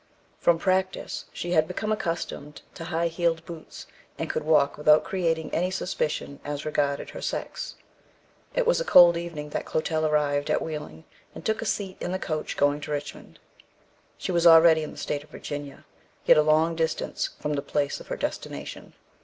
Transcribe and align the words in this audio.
From 0.39 0.57
practice 0.57 1.25
she 1.31 1.51
had 1.51 1.67
become 1.67 1.91
accustomed 1.91 2.63
to 2.73 2.85
high 2.85 3.07
heeled 3.07 3.45
boots, 3.45 3.85
and 4.17 4.31
could 4.31 4.41
walk 4.43 4.75
without 4.75 5.03
creating 5.03 5.53
any 5.53 5.69
suspicion 5.69 6.39
as 6.43 6.65
regarded 6.65 7.11
her 7.11 7.21
sex. 7.21 7.75
It 8.55 8.65
was 8.65 8.81
a 8.81 8.83
cold 8.83 9.15
evening 9.15 9.49
that 9.49 9.65
Clotel 9.67 10.03
arrived 10.03 10.49
at 10.49 10.59
Wheeling, 10.59 11.03
and 11.35 11.45
took 11.45 11.61
a 11.61 11.65
seat 11.67 11.97
in 12.01 12.11
the 12.11 12.17
coach 12.17 12.57
going 12.57 12.81
to 12.81 12.89
Richmond. 12.91 13.37
She 14.17 14.31
was 14.31 14.47
already 14.47 14.81
in 14.81 14.89
the 14.91 14.97
state 14.97 15.23
of 15.23 15.29
Virginia, 15.29 15.85
yet 16.25 16.35
a 16.35 16.41
long 16.41 16.75
distance 16.75 17.29
from 17.39 17.53
the 17.53 17.61
place 17.61 17.99
of 17.99 18.07
her 18.07 18.17
destination. 18.17 18.93